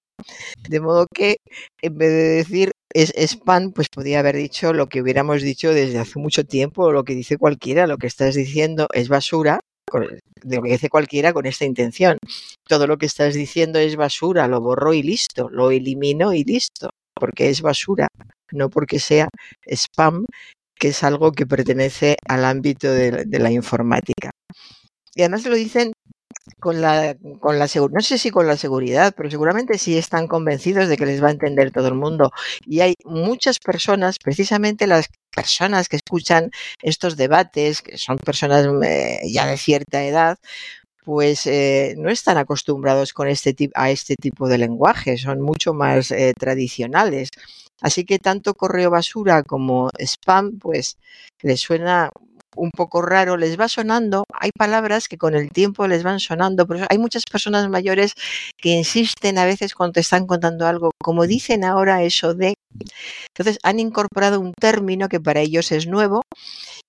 De 0.68 0.80
modo 0.80 1.06
que 1.12 1.36
en 1.82 1.98
vez 1.98 2.10
de 2.10 2.28
decir 2.36 2.72
es 2.92 3.12
spam, 3.16 3.72
pues 3.72 3.88
podía 3.88 4.20
haber 4.20 4.36
dicho 4.36 4.72
lo 4.72 4.88
que 4.88 5.02
hubiéramos 5.02 5.42
dicho 5.42 5.72
desde 5.72 5.98
hace 5.98 6.18
mucho 6.18 6.44
tiempo, 6.44 6.92
lo 6.92 7.04
que 7.04 7.14
dice 7.14 7.38
cualquiera, 7.38 7.86
lo 7.86 7.98
que 7.98 8.06
estás 8.06 8.34
diciendo 8.34 8.86
es 8.92 9.08
basura, 9.08 9.60
de 10.42 10.56
lo 10.56 10.62
que 10.62 10.70
dice 10.70 10.88
cualquiera 10.88 11.32
con 11.32 11.46
esta 11.46 11.64
intención. 11.64 12.18
Todo 12.66 12.86
lo 12.86 12.96
que 12.96 13.06
estás 13.06 13.34
diciendo 13.34 13.78
es 13.78 13.96
basura, 13.96 14.48
lo 14.48 14.60
borro 14.60 14.94
y 14.94 15.02
listo, 15.02 15.48
lo 15.50 15.70
elimino 15.70 16.32
y 16.32 16.44
listo, 16.44 16.90
porque 17.14 17.50
es 17.50 17.62
basura, 17.62 18.08
no 18.52 18.70
porque 18.70 18.98
sea 18.98 19.28
spam, 19.66 20.26
que 20.78 20.88
es 20.88 21.02
algo 21.02 21.32
que 21.32 21.46
pertenece 21.46 22.16
al 22.28 22.44
ámbito 22.44 22.90
de, 22.90 23.24
de 23.24 23.38
la 23.38 23.50
informática. 23.50 24.30
Y 25.14 25.22
además 25.22 25.44
lo 25.46 25.54
dicen 25.54 25.92
con 26.60 26.80
la, 26.80 27.16
con 27.40 27.58
la 27.58 27.66
no 27.90 28.00
sé 28.00 28.18
si 28.18 28.30
con 28.30 28.46
la 28.46 28.56
seguridad, 28.56 29.14
pero 29.16 29.30
seguramente 29.30 29.78
sí 29.78 29.96
están 29.98 30.28
convencidos 30.28 30.88
de 30.88 30.96
que 30.96 31.06
les 31.06 31.22
va 31.22 31.28
a 31.28 31.32
entender 31.32 31.70
todo 31.70 31.88
el 31.88 31.94
mundo. 31.94 32.32
Y 32.66 32.80
hay 32.80 32.94
muchas 33.04 33.58
personas, 33.58 34.18
precisamente 34.18 34.86
las 34.86 35.08
personas 35.34 35.88
que 35.88 35.96
escuchan 35.96 36.50
estos 36.82 37.16
debates, 37.16 37.82
que 37.82 37.98
son 37.98 38.18
personas 38.18 38.66
eh, 38.84 39.20
ya 39.30 39.46
de 39.46 39.56
cierta 39.56 40.04
edad, 40.04 40.38
pues 41.04 41.46
eh, 41.46 41.94
no 41.98 42.10
están 42.10 42.38
acostumbrados 42.38 43.12
con 43.12 43.28
este 43.28 43.54
a 43.74 43.90
este 43.90 44.16
tipo 44.16 44.48
de 44.48 44.58
lenguaje, 44.58 45.18
son 45.18 45.40
mucho 45.42 45.74
más 45.74 46.10
eh, 46.10 46.32
tradicionales. 46.38 47.30
Así 47.80 48.04
que 48.04 48.18
tanto 48.18 48.54
correo 48.54 48.90
basura 48.90 49.42
como 49.42 49.90
spam, 49.98 50.58
pues 50.58 50.98
les 51.42 51.60
suena 51.60 52.10
un 52.56 52.70
poco 52.70 53.02
raro, 53.02 53.36
les 53.36 53.58
va 53.58 53.68
sonando, 53.68 54.24
hay 54.32 54.50
palabras 54.56 55.08
que 55.08 55.18
con 55.18 55.34
el 55.34 55.50
tiempo 55.50 55.86
les 55.86 56.02
van 56.02 56.20
sonando, 56.20 56.66
pero 56.66 56.86
hay 56.88 56.98
muchas 56.98 57.24
personas 57.24 57.68
mayores 57.68 58.14
que 58.56 58.70
insisten 58.70 59.38
a 59.38 59.44
veces 59.44 59.74
cuando 59.74 59.94
te 59.94 60.00
están 60.00 60.26
contando 60.26 60.66
algo, 60.66 60.92
como 61.02 61.26
dicen 61.26 61.64
ahora 61.64 62.02
eso 62.02 62.34
de... 62.34 62.54
Entonces 63.36 63.58
han 63.62 63.80
incorporado 63.80 64.40
un 64.40 64.52
término 64.54 65.08
que 65.08 65.20
para 65.20 65.40
ellos 65.40 65.72
es 65.72 65.86
nuevo, 65.86 66.22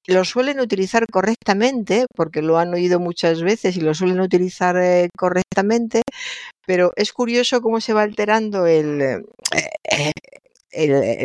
lo 0.07 0.23
suelen 0.25 0.59
utilizar 0.59 1.05
correctamente, 1.11 2.05
porque 2.15 2.41
lo 2.41 2.57
han 2.57 2.73
oído 2.73 2.99
muchas 2.99 3.41
veces 3.41 3.77
y 3.77 3.81
lo 3.81 3.93
suelen 3.93 4.19
utilizar 4.19 4.77
eh, 4.77 5.09
correctamente, 5.17 6.01
pero 6.65 6.91
es 6.95 7.11
curioso 7.13 7.61
cómo 7.61 7.81
se 7.81 7.93
va 7.93 8.03
alterando 8.03 8.65
el... 8.67 9.01
Eh, 9.01 10.11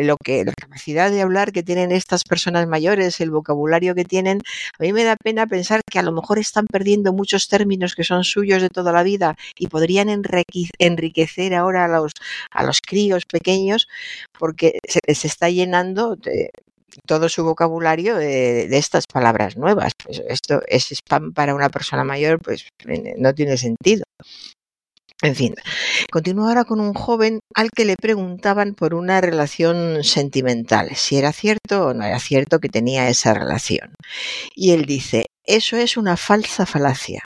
lo 0.03 0.17
que 0.17 0.45
la 0.45 0.53
capacidad 0.53 1.11
de 1.11 1.21
hablar 1.21 1.51
que 1.51 1.63
tienen 1.63 1.91
estas 1.91 2.23
personas 2.23 2.67
mayores, 2.67 3.21
el 3.21 3.31
vocabulario 3.31 3.95
que 3.95 4.05
tienen, 4.05 4.41
a 4.79 4.83
mí 4.83 4.93
me 4.93 5.03
da 5.03 5.15
pena 5.15 5.47
pensar 5.47 5.81
que 5.89 5.99
a 5.99 6.03
lo 6.03 6.11
mejor 6.11 6.39
están 6.39 6.67
perdiendo 6.67 7.13
muchos 7.13 7.47
términos 7.47 7.95
que 7.95 8.03
son 8.03 8.23
suyos 8.23 8.61
de 8.61 8.69
toda 8.69 8.91
la 8.91 9.03
vida 9.03 9.35
y 9.57 9.67
podrían 9.67 10.09
enriquecer 10.09 11.53
ahora 11.55 11.85
a 11.85 11.87
los, 11.87 12.11
a 12.51 12.63
los 12.63 12.79
críos 12.81 13.25
pequeños 13.25 13.87
porque 14.37 14.79
se 14.87 14.99
les 15.07 15.25
está 15.25 15.49
llenando 15.49 16.17
todo 17.05 17.29
su 17.29 17.43
vocabulario 17.43 18.15
de, 18.17 18.77
estas 18.77 19.07
palabras 19.07 19.57
nuevas. 19.57 19.93
Pues 20.03 20.21
esto 20.27 20.61
es 20.67 20.91
spam 20.91 21.33
para 21.33 21.55
una 21.55 21.69
persona 21.69 22.03
mayor, 22.03 22.39
pues 22.41 22.67
no 23.17 23.33
tiene 23.33 23.57
sentido. 23.57 24.03
En 25.23 25.35
fin, 25.35 25.53
continúo 26.11 26.47
ahora 26.47 26.63
con 26.63 26.79
un 26.79 26.93
joven 26.95 27.41
al 27.53 27.69
que 27.69 27.85
le 27.85 27.95
preguntaban 27.95 28.73
por 28.73 28.95
una 28.95 29.21
relación 29.21 30.03
sentimental, 30.03 30.95
si 30.95 31.17
era 31.17 31.31
cierto 31.31 31.87
o 31.87 31.93
no 31.93 32.03
era 32.03 32.19
cierto 32.19 32.59
que 32.59 32.69
tenía 32.69 33.07
esa 33.07 33.35
relación. 33.35 33.93
Y 34.55 34.71
él 34.71 34.85
dice, 34.85 35.27
eso 35.45 35.77
es 35.77 35.95
una 35.95 36.17
falsa 36.17 36.65
falacia. 36.65 37.23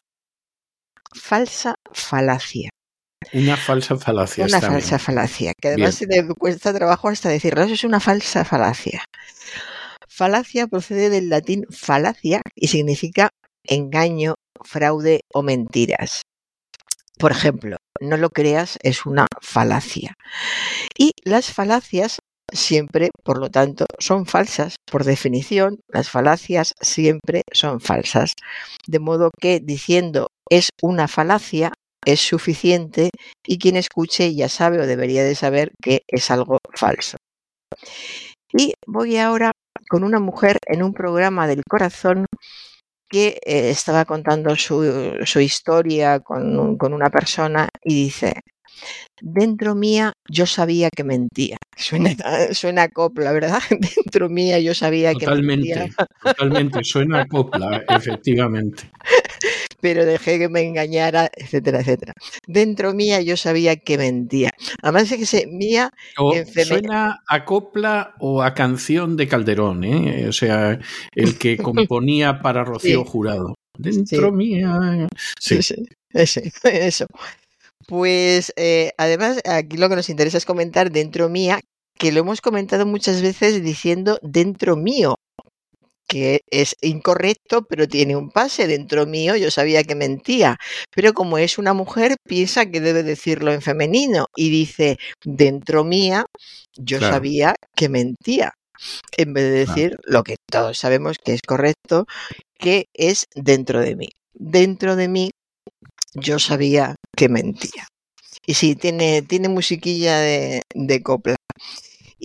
Falsa 1.13 1.75
falacia. 1.93 2.69
Una 3.31 3.55
falsa 3.55 3.97
falacia. 3.97 4.45
Una 4.45 4.61
falsa 4.61 4.99
falacia, 4.99 5.53
que 5.59 5.69
además 5.69 6.01
le 6.01 6.27
cuesta 6.37 6.73
trabajo 6.73 7.07
hasta 7.07 7.29
decirlo, 7.29 7.63
eso 7.63 7.73
es 7.73 7.83
una 7.85 8.01
falsa 8.01 8.43
falacia. 8.43 9.05
Falacia 10.09 10.67
procede 10.67 11.09
del 11.09 11.29
latín 11.29 11.65
falacia 11.71 12.41
y 12.55 12.67
significa 12.67 13.29
engaño, 13.63 14.35
fraude 14.63 15.21
o 15.33 15.43
mentiras. 15.43 16.21
Por 17.17 17.31
ejemplo, 17.31 17.77
no 18.01 18.17
lo 18.17 18.29
creas 18.29 18.77
es 18.81 19.05
una 19.05 19.27
falacia. 19.41 20.15
Y 20.97 21.11
las 21.23 21.51
falacias 21.51 22.19
siempre, 22.51 23.09
por 23.23 23.39
lo 23.39 23.49
tanto, 23.49 23.85
son 23.99 24.25
falsas. 24.25 24.75
Por 24.89 25.03
definición, 25.03 25.79
las 25.87 26.09
falacias 26.09 26.73
siempre 26.81 27.43
son 27.51 27.79
falsas. 27.79 28.33
De 28.87 28.99
modo 28.99 29.31
que 29.39 29.59
diciendo 29.59 30.27
es 30.49 30.69
una 30.81 31.07
falacia 31.07 31.71
es 32.05 32.21
suficiente 32.21 33.09
y 33.45 33.57
quien 33.57 33.75
escuche 33.75 34.35
ya 34.35 34.47
sabe 34.47 34.79
o 34.79 34.85
debería 34.85 35.23
de 35.23 35.35
saber 35.35 35.71
que 35.81 36.01
es 36.07 36.29
algo 36.29 36.59
falso. 36.75 37.17
Y 38.53 38.73
voy 38.85 39.17
ahora 39.17 39.51
con 39.89 40.03
una 40.03 40.19
mujer 40.19 40.57
en 40.67 40.83
un 40.83 40.93
programa 40.93 41.47
del 41.47 41.63
corazón 41.67 42.25
que 43.09 43.39
eh, 43.45 43.69
estaba 43.69 44.05
contando 44.05 44.55
su, 44.55 45.13
su 45.23 45.39
historia 45.39 46.19
con, 46.19 46.77
con, 46.77 46.93
una 46.93 47.09
persona 47.09 47.69
y 47.83 47.95
dice, 48.05 48.41
dentro 49.21 49.75
mía 49.75 50.13
yo 50.29 50.45
sabía 50.45 50.89
que 50.89 51.03
mentía. 51.03 51.57
Suena, 51.77 52.11
suena 52.53 52.87
copla, 52.89 53.31
¿verdad? 53.31 53.59
Dentro 53.69 54.29
mía 54.29 54.59
yo 54.59 54.73
sabía 54.73 55.13
que 55.13 55.27
mentía. 55.27 55.87
Totalmente, 56.23 56.83
suena 56.83 57.25
copla, 57.27 57.83
efectivamente. 57.89 58.89
Pero 59.81 60.05
dejé 60.05 60.39
que 60.39 60.49
me 60.49 60.61
engañara, 60.61 61.29
etcétera, 61.35 61.81
etcétera. 61.81 62.13
Dentro 62.47 62.93
mía 62.93 63.21
yo 63.21 63.37
sabía 63.37 63.75
que 63.75 63.97
mentía. 63.97 64.51
Además 64.81 65.11
es 65.11 65.17
que 65.17 65.25
se 65.25 65.47
mía... 65.47 65.91
suena 66.65 67.23
a 67.27 67.45
copla 67.45 68.15
o 68.19 68.41
a 68.41 68.53
canción 68.53 69.17
de 69.17 69.27
Calderón, 69.27 69.83
¿eh? 69.83 70.27
O 70.27 70.31
sea, 70.31 70.79
el 71.13 71.37
que 71.37 71.57
componía 71.57 72.41
para 72.41 72.63
Rocío 72.63 73.03
Jurado. 73.05 73.55
Dentro 73.77 74.31
mía... 74.31 75.07
Sí, 75.39 75.61
sí, 75.61 75.75
eso. 76.63 77.05
Pues 77.87 78.51
eh, 78.55 78.91
además, 78.97 79.41
aquí 79.45 79.77
lo 79.77 79.89
que 79.89 79.95
nos 79.95 80.09
interesa 80.09 80.37
es 80.37 80.45
comentar 80.45 80.91
dentro 80.91 81.29
mía, 81.29 81.59
que 81.97 82.11
lo 82.11 82.21
hemos 82.21 82.41
comentado 82.41 82.85
muchas 82.85 83.21
veces 83.21 83.63
diciendo 83.63 84.19
dentro 84.23 84.75
mío, 84.75 85.15
que 86.07 86.41
es 86.49 86.75
incorrecto, 86.81 87.63
pero 87.63 87.87
tiene 87.87 88.15
un 88.15 88.29
pase 88.29 88.67
dentro 88.67 89.05
mío, 89.05 89.35
yo 89.35 89.51
sabía 89.51 89.83
que 89.83 89.95
mentía, 89.95 90.57
pero 90.93 91.13
como 91.13 91.37
es 91.37 91.57
una 91.57 91.73
mujer, 91.73 92.15
piensa 92.27 92.65
que 92.65 92.81
debe 92.81 93.03
decirlo 93.03 93.51
en 93.51 93.61
femenino 93.61 94.27
y 94.35 94.49
dice 94.49 94.97
dentro 95.23 95.83
mía, 95.83 96.25
yo 96.75 96.99
sabía 96.99 97.55
que 97.75 97.89
mentía, 97.89 98.53
en 99.17 99.33
vez 99.33 99.43
de 99.45 99.65
decir 99.65 99.97
lo 100.03 100.23
que 100.23 100.35
todos 100.51 100.77
sabemos 100.77 101.17
que 101.23 101.33
es 101.33 101.41
correcto, 101.41 102.05
que 102.57 102.87
es 102.93 103.27
dentro 103.35 103.81
de 103.81 103.95
mí. 103.95 104.09
Dentro 104.33 104.95
de 104.95 105.07
mí 105.07 105.31
yo 106.13 106.39
sabía 106.39 106.95
que 107.15 107.29
mentía. 107.29 107.87
Y 108.45 108.53
sí, 108.53 108.75
tiene, 108.75 109.21
tiene 109.21 109.49
musiquilla 109.49 110.19
de, 110.19 110.61
copla. 111.03 111.34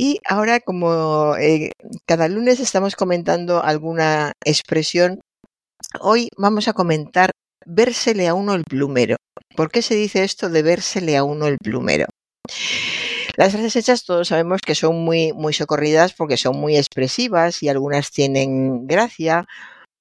Y 0.02 0.18
ahora, 0.26 0.60
como 0.60 1.36
eh, 1.36 1.72
cada 2.06 2.26
lunes 2.26 2.58
estamos 2.58 2.96
comentando 2.96 3.62
alguna 3.62 4.32
expresión, 4.46 5.20
hoy 6.00 6.30
vamos 6.38 6.68
a 6.68 6.72
comentar 6.72 7.32
vérsele 7.66 8.26
a 8.26 8.32
uno 8.32 8.54
el 8.54 8.64
plumero. 8.64 9.16
¿Por 9.54 9.70
qué 9.70 9.82
se 9.82 9.94
dice 9.94 10.24
esto 10.24 10.48
de 10.48 10.62
vérsele 10.62 11.18
a 11.18 11.22
uno 11.22 11.48
el 11.48 11.58
plumero? 11.58 12.06
Las 13.36 13.52
frases 13.52 13.76
hechas 13.76 14.04
todos 14.06 14.28
sabemos 14.28 14.62
que 14.64 14.74
son 14.74 15.04
muy, 15.04 15.34
muy 15.34 15.52
socorridas 15.52 16.14
porque 16.14 16.38
son 16.38 16.56
muy 16.56 16.78
expresivas 16.78 17.62
y 17.62 17.68
algunas 17.68 18.10
tienen 18.10 18.86
gracia, 18.86 19.44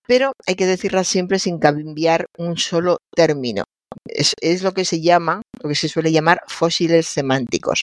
pero 0.07 0.31
hay 0.47 0.55
que 0.55 0.65
decirlas 0.65 1.09
siempre 1.09 1.39
sin 1.39 1.59
cambiar 1.59 2.27
un 2.37 2.57
solo 2.57 2.99
término. 3.13 3.65
Es, 4.05 4.63
lo 4.63 4.73
que 4.73 4.85
se 4.85 5.01
llama, 5.01 5.41
lo 5.61 5.67
que 5.67 5.75
se 5.75 5.89
suele 5.89 6.13
llamar 6.13 6.39
fósiles 6.47 7.05
semánticos. 7.05 7.81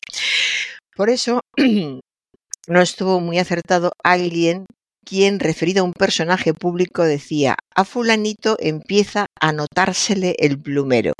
Por 0.97 1.11
eso, 1.11 1.41
no 2.67 2.81
estuvo 2.81 3.21
muy 3.21 3.39
acertado 3.39 3.93
alguien 4.03 4.67
quien, 5.05 5.39
referido 5.39 5.83
a 5.83 5.85
un 5.85 5.93
personaje 5.93 6.53
público, 6.53 7.05
decía, 7.05 7.57
a 7.75 7.85
fulanito 7.85 8.57
empieza 8.59 9.27
a 9.41 9.53
notársele 9.53 10.35
el 10.39 10.61
plumero. 10.61 11.13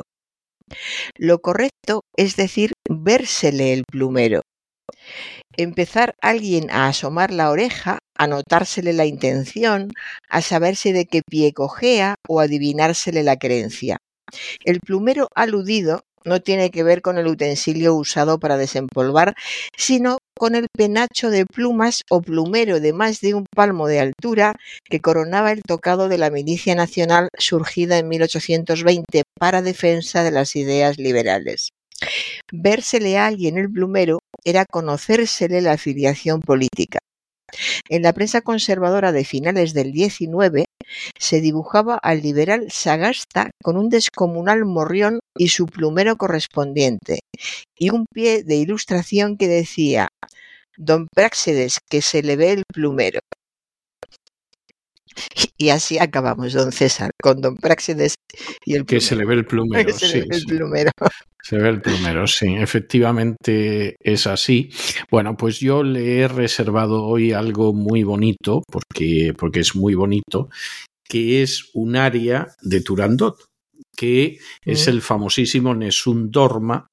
Lo 1.15 1.39
correcto 1.39 2.01
es 2.17 2.35
decir, 2.35 2.73
vérsele 2.89 3.71
el 3.71 3.85
plumero. 3.89 4.41
Empezar 5.55 6.15
alguien 6.21 6.69
a 6.69 6.87
asomar 6.87 7.31
la 7.31 7.49
oreja, 7.49 7.99
a 8.17 8.27
notársele 8.27 8.91
la 8.93 9.05
intención, 9.05 9.91
a 10.29 10.41
saberse 10.41 10.91
de 10.91 11.05
qué 11.05 11.21
pie 11.21 11.53
cojea 11.53 12.15
o 12.27 12.41
adivinársele 12.41 13.23
la 13.23 13.37
creencia. 13.37 13.97
El 14.65 14.81
plumero 14.81 15.29
aludido 15.33 16.01
no 16.25 16.41
tiene 16.41 16.71
que 16.71 16.83
ver 16.83 17.01
con 17.01 17.17
el 17.17 17.27
utensilio 17.27 17.95
usado 17.95 18.37
para 18.37 18.57
desempolvar, 18.57 19.35
sino 19.77 20.17
con 20.37 20.55
el 20.55 20.67
penacho 20.69 21.29
de 21.29 21.45
plumas 21.45 22.03
o 22.09 22.21
plumero 22.21 22.79
de 22.79 22.93
más 22.93 23.19
de 23.21 23.33
un 23.33 23.45
palmo 23.45 23.87
de 23.87 23.99
altura 23.99 24.53
que 24.85 24.99
coronaba 24.99 25.51
el 25.51 25.63
tocado 25.63 26.09
de 26.09 26.17
la 26.17 26.29
milicia 26.29 26.75
nacional 26.75 27.29
surgida 27.37 27.97
en 27.97 28.07
1820 28.07 29.23
para 29.39 29.61
defensa 29.61 30.23
de 30.23 30.31
las 30.31 30.55
ideas 30.55 30.97
liberales. 30.97 31.71
Vérsele 32.51 33.17
a 33.17 33.25
alguien 33.25 33.57
el 33.57 33.71
plumero 33.71 34.19
era 34.43 34.65
conocérsele 34.65 35.61
la 35.61 35.73
afiliación 35.73 36.41
política. 36.41 36.99
En 37.89 38.03
la 38.03 38.13
prensa 38.13 38.41
conservadora 38.41 39.11
de 39.11 39.23
finales 39.23 39.73
del 39.73 39.93
XIX 39.93 40.65
se 41.17 41.41
dibujaba 41.41 41.97
al 42.01 42.21
liberal 42.21 42.67
Sagasta 42.69 43.51
con 43.63 43.77
un 43.77 43.89
descomunal 43.89 44.65
morrión 44.65 45.19
y 45.37 45.49
su 45.49 45.65
plumero 45.65 46.17
correspondiente, 46.17 47.19
y 47.77 47.89
un 47.89 48.05
pie 48.13 48.43
de 48.43 48.55
ilustración 48.55 49.37
que 49.37 49.47
decía 49.47 50.09
Don 50.77 51.07
Práxedes, 51.13 51.79
que 51.89 52.01
se 52.01 52.21
le 52.21 52.35
ve 52.35 52.51
el 52.51 52.63
plumero. 52.71 53.19
Y 55.57 55.69
así 55.69 55.97
acabamos, 55.97 56.53
don 56.53 56.71
César, 56.71 57.11
con 57.21 57.41
don 57.41 57.55
Práxedes 57.55 58.15
y 58.63 58.75
el 58.75 58.85
Que 58.85 59.01
se 59.01 59.15
le 59.15 59.25
ve 59.25 59.33
el 59.33 59.45
plumero. 59.45 59.91
se 59.97 60.21
ve 60.21 60.35
el 60.35 60.45
plumero. 60.45 60.91
Se 61.41 61.57
ve 61.57 61.69
el 61.69 61.81
plumero, 61.81 62.27
sí, 62.27 62.55
efectivamente 62.55 63.95
es 63.99 64.27
así. 64.27 64.69
Bueno, 65.09 65.35
pues 65.37 65.59
yo 65.59 65.81
le 65.81 66.19
he 66.19 66.27
reservado 66.27 67.05
hoy 67.05 67.31
algo 67.31 67.73
muy 67.73 68.03
bonito, 68.03 68.63
porque, 68.69 69.33
porque 69.37 69.61
es 69.61 69.75
muy 69.75 69.95
bonito, 69.95 70.49
que 71.07 71.41
es 71.41 71.69
un 71.73 71.95
área 71.95 72.49
de 72.61 72.81
Turandot, 72.81 73.37
que 73.97 74.37
es 74.63 74.87
mm. 74.87 74.89
el 74.89 75.01
famosísimo 75.01 75.75
Nessun 75.75 76.31
Dorma, 76.31 76.89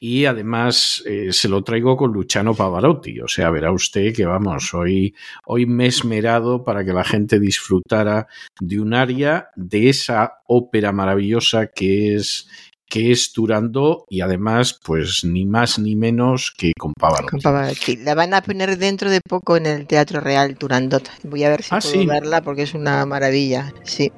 y 0.00 0.26
además 0.26 1.02
eh, 1.06 1.32
se 1.32 1.48
lo 1.48 1.62
traigo 1.64 1.96
con 1.96 2.12
Luciano 2.12 2.54
Pavarotti. 2.54 3.20
O 3.20 3.28
sea, 3.28 3.50
verá 3.50 3.72
usted 3.72 4.14
que 4.14 4.26
vamos, 4.26 4.72
hoy, 4.74 5.14
hoy 5.46 5.66
me 5.66 5.86
he 5.86 5.88
esmerado 5.88 6.64
para 6.64 6.84
que 6.84 6.92
la 6.92 7.04
gente 7.04 7.40
disfrutara 7.40 8.28
de 8.60 8.80
un 8.80 8.94
área 8.94 9.48
de 9.56 9.88
esa 9.88 10.38
ópera 10.46 10.92
maravillosa 10.92 11.68
que 11.68 12.14
es 12.14 12.48
que 12.88 13.12
es 13.12 13.32
Turandot 13.32 14.06
y 14.08 14.22
además, 14.22 14.80
pues 14.82 15.22
ni 15.22 15.44
más 15.44 15.78
ni 15.78 15.94
menos 15.94 16.54
que 16.56 16.72
con 16.78 16.94
Pavarotti. 16.94 17.96
La 17.96 18.14
van 18.14 18.32
a 18.32 18.40
poner 18.40 18.78
dentro 18.78 19.10
de 19.10 19.20
poco 19.20 19.58
en 19.58 19.66
el 19.66 19.86
Teatro 19.86 20.20
Real 20.20 20.56
Turandot. 20.56 21.06
Voy 21.24 21.44
a 21.44 21.50
ver 21.50 21.62
si 21.62 21.68
ah, 21.72 21.80
puedo 21.82 22.06
verla 22.06 22.40
porque 22.40 22.62
es 22.62 22.72
una 22.72 23.04
maravilla. 23.04 23.74
Sí. 23.82 24.10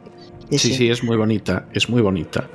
Sí, 0.51 0.75
sí, 0.75 0.91
es 0.91 1.05
muy 1.05 1.17
bonita, 1.17 1.67
es 1.73 1.89
muy 1.89 2.03
bonita, 2.03 2.49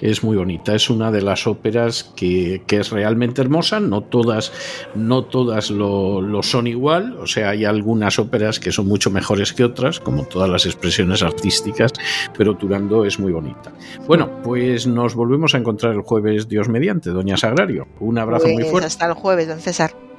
es 0.00 0.24
muy 0.24 0.36
bonita. 0.36 0.74
Es 0.74 0.88
una 0.90 1.10
de 1.10 1.22
las 1.22 1.46
óperas 1.46 2.12
que, 2.16 2.62
es 2.68 2.90
realmente 2.90 3.42
hermosa. 3.42 3.80
No 3.80 4.02
todas, 4.02 4.52
no 4.94 5.24
todas 5.24 5.70
lo, 5.70 6.42
son 6.42 6.66
igual. 6.66 7.18
O 7.18 7.26
sea, 7.26 7.50
hay 7.50 7.64
algunas 7.64 8.18
óperas 8.18 8.58
que 8.58 8.72
son 8.72 8.86
mucho 8.86 9.10
mejores 9.10 9.52
que 9.52 9.64
otras, 9.64 10.00
como 10.00 10.24
todas 10.24 10.48
las 10.48 10.66
expresiones 10.66 11.22
artísticas, 11.22 11.92
pero 12.36 12.56
Turando 12.56 13.04
es 13.04 13.18
muy 13.18 13.32
bonita. 13.32 13.72
Bueno, 14.06 14.42
pues 14.42 14.86
nos 14.86 15.14
volvemos 15.14 15.54
a 15.54 15.58
encontrar 15.58 15.94
el 15.94 16.02
jueves, 16.02 16.48
Dios 16.48 16.68
mediante, 16.68 17.10
Doña 17.10 17.36
Sagrario. 17.36 17.86
Un 18.00 18.18
abrazo 18.18 18.46
muy 18.46 18.56
pues 18.56 18.70
fuerte. 18.70 18.86
Hasta 18.86 19.06
el 19.06 19.14
jueves, 19.14 19.48
don 19.48 19.60
César. 19.60 20.11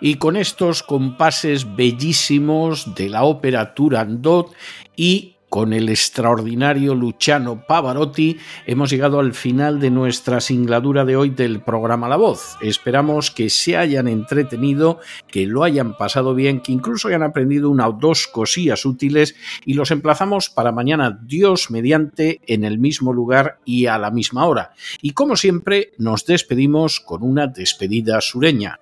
Y 0.00 0.16
con 0.16 0.36
estos 0.36 0.82
compases 0.82 1.76
bellísimos 1.76 2.94
de 2.94 3.08
la 3.08 3.24
ópera 3.24 3.74
Turandot 3.74 4.52
y 4.96 5.34
con 5.48 5.72
el 5.72 5.88
extraordinario 5.88 6.94
Luciano 6.94 7.64
Pavarotti 7.66 8.36
hemos 8.66 8.90
llegado 8.90 9.18
al 9.18 9.32
final 9.32 9.80
de 9.80 9.90
nuestra 9.90 10.40
singladura 10.40 11.06
de 11.06 11.16
hoy 11.16 11.30
del 11.30 11.60
programa 11.60 12.08
La 12.08 12.16
Voz. 12.16 12.56
Esperamos 12.60 13.30
que 13.30 13.48
se 13.48 13.76
hayan 13.76 14.08
entretenido, 14.08 15.00
que 15.26 15.46
lo 15.46 15.64
hayan 15.64 15.96
pasado 15.96 16.34
bien, 16.34 16.60
que 16.60 16.72
incluso 16.72 17.08
hayan 17.08 17.22
aprendido 17.22 17.70
una 17.70 17.88
o 17.88 17.92
dos 17.92 18.26
cosillas 18.26 18.84
útiles 18.84 19.36
y 19.64 19.74
los 19.74 19.90
emplazamos 19.90 20.50
para 20.50 20.72
mañana, 20.72 21.18
Dios 21.22 21.70
mediante, 21.70 22.40
en 22.46 22.64
el 22.64 22.78
mismo 22.78 23.14
lugar 23.14 23.58
y 23.64 23.86
a 23.86 23.98
la 23.98 24.10
misma 24.10 24.44
hora. 24.46 24.72
Y 25.00 25.12
como 25.12 25.36
siempre, 25.36 25.92
nos 25.96 26.26
despedimos 26.26 27.00
con 27.00 27.22
una 27.22 27.46
despedida 27.46 28.20
sureña. 28.20 28.80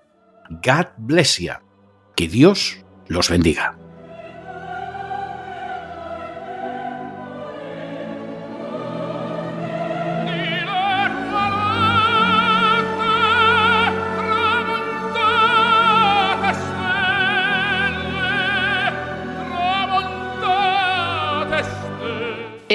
God 0.50 0.86
bless 0.98 1.40
you. 1.40 1.52
Que 2.14 2.28
Dios 2.28 2.78
los 3.08 3.28
bendiga. 3.28 3.76